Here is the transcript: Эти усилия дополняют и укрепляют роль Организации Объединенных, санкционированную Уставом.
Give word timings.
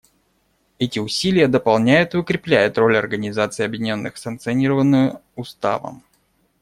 Эти 0.79 0.97
усилия 0.97 1.47
дополняют 1.47 2.15
и 2.15 2.17
укрепляют 2.17 2.79
роль 2.79 2.97
Организации 2.97 3.61
Объединенных, 3.63 4.17
санкционированную 4.17 5.21
Уставом. 5.35 6.01